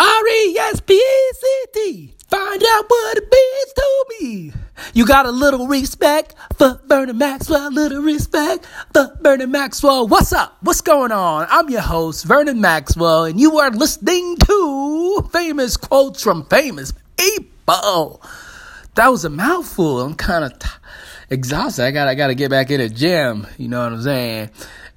[0.00, 2.14] R E S P E C T.
[2.28, 4.52] Find out what it means to me.
[4.94, 10.08] You got a little respect for Vernon Maxwell, a little respect for Vernon Maxwell.
[10.08, 10.56] What's up?
[10.62, 11.48] What's going on?
[11.50, 18.22] I'm your host, Vernon Maxwell, and you are listening to famous quotes from famous people.
[18.94, 20.00] That was a mouthful.
[20.00, 20.68] I'm kind of t-
[21.28, 21.84] exhausted.
[21.84, 23.46] I got I got to get back in the gym.
[23.58, 24.50] You know what I'm saying?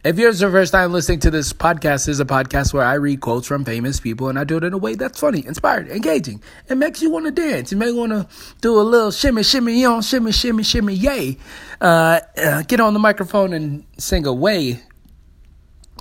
[0.03, 3.21] If you're the first time listening to this podcast, is a podcast where I read
[3.21, 6.43] quotes from famous people and I do it in a way that's funny, inspired, engaging.
[6.67, 7.71] It makes you want to dance.
[7.71, 8.27] You may want to
[8.59, 11.37] do a little shimmy, shimmy, yon, shimmy, shimmy, shimmy, yay.
[11.79, 14.81] Uh, uh, get on the microphone and sing away.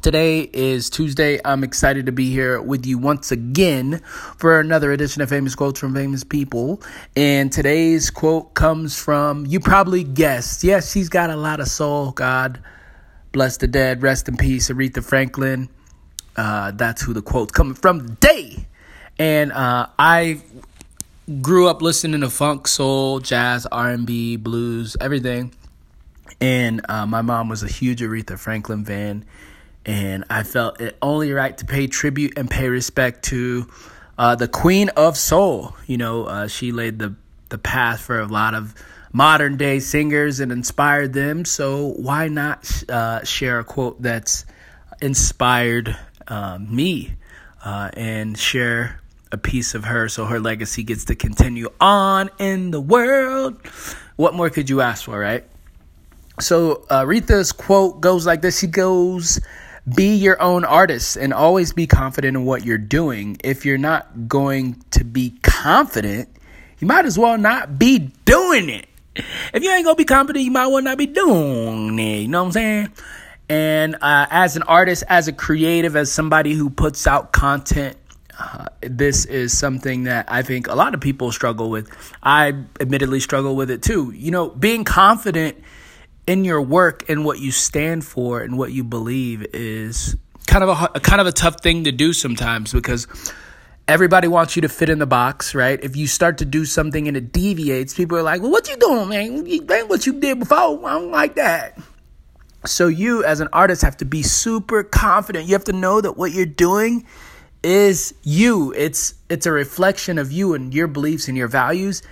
[0.02, 1.40] Today is Tuesday.
[1.44, 4.02] I'm excited to be here with you once again
[4.36, 6.82] for another edition of Famous Quotes from Famous People.
[7.14, 12.10] And today's quote comes from, you probably guessed, yes, she's got a lot of soul,
[12.10, 12.60] God
[13.32, 14.02] Bless the dead.
[14.02, 15.70] Rest in peace, Aretha Franklin.
[16.36, 18.66] Uh, that's who the quote's coming from today.
[19.18, 20.42] And uh, I
[21.40, 25.54] grew up listening to funk, soul, jazz, R&B, blues, everything.
[26.42, 29.24] And uh, my mom was a huge Aretha Franklin fan.
[29.86, 33.66] And I felt it only right to pay tribute and pay respect to
[34.18, 35.74] uh, the Queen of Soul.
[35.86, 37.14] You know, uh, she laid the,
[37.48, 38.74] the path for a lot of
[39.12, 41.44] modern day singers and inspired them.
[41.44, 44.46] So why not uh, share a quote that's
[45.00, 45.96] inspired
[46.26, 47.14] uh, me
[47.64, 52.70] uh, and share a piece of her so her legacy gets to continue on in
[52.70, 53.60] the world?
[54.16, 55.44] What more could you ask for, right?
[56.40, 58.58] So uh, Aretha's quote goes like this.
[58.58, 59.40] She goes,
[59.94, 63.36] be your own artist and always be confident in what you're doing.
[63.44, 66.28] If you're not going to be confident,
[66.78, 70.50] you might as well not be doing it if you ain't gonna be confident, you
[70.50, 72.20] might well not be doing it.
[72.20, 72.92] You know what I'm saying?
[73.48, 77.96] And uh, as an artist, as a creative, as somebody who puts out content,
[78.38, 81.90] uh, this is something that I think a lot of people struggle with.
[82.22, 84.10] I admittedly struggle with it too.
[84.12, 85.62] You know, being confident
[86.26, 90.16] in your work and what you stand for and what you believe is
[90.46, 93.06] kind of a kind of a tough thing to do sometimes because
[93.88, 95.82] Everybody wants you to fit in the box, right?
[95.82, 98.76] If you start to do something and it deviates, people are like, well, what you
[98.76, 99.44] doing, man?
[99.46, 100.56] You ain't what you did before.
[100.56, 101.78] I don't like that.
[102.64, 105.46] So you as an artist have to be super confident.
[105.46, 107.06] You have to know that what you're doing
[107.62, 108.72] is you.
[108.76, 112.02] It's it's a reflection of you and your beliefs and your values.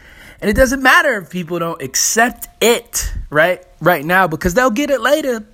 [0.41, 3.65] And it doesn't matter if people don't accept it, right?
[3.81, 5.47] Right now because they'll get it later.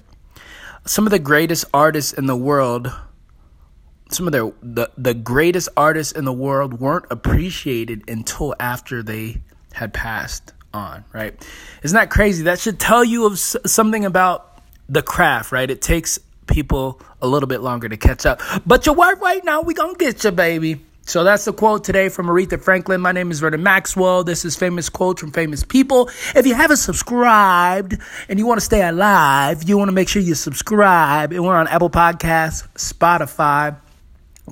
[0.86, 2.92] Some of the greatest artists in the world
[4.10, 9.40] some of their the, the greatest artists in the world weren't appreciated until after they
[9.72, 11.46] had passed on right
[11.82, 16.18] isn't that crazy that should tell you of something about the craft right it takes
[16.46, 19.94] people a little bit longer to catch up but your work right now we gonna
[19.94, 23.00] get you baby so that's the quote today from Aretha Franklin.
[23.00, 24.24] My name is Vernon Maxwell.
[24.24, 26.10] This is famous quotes from famous people.
[26.34, 27.96] If you haven't subscribed
[28.28, 31.30] and you want to stay alive, you want to make sure you subscribe.
[31.30, 33.76] And we're on Apple Podcasts, Spotify,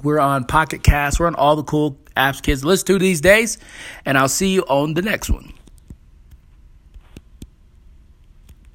[0.03, 1.21] we're on Pocket Cast.
[1.21, 3.59] We're on all the cool apps kids listen to these days.
[4.05, 5.53] And I'll see you on the next one.